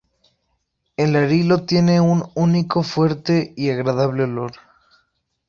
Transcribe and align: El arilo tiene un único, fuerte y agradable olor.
El 0.97 1.15
arilo 1.15 1.63
tiene 1.67 2.01
un 2.01 2.27
único, 2.33 2.81
fuerte 2.81 3.53
y 3.55 3.69
agradable 3.69 4.23
olor. 4.23 4.53